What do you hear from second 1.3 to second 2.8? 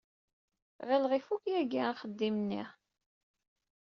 yagi axeddim-nni.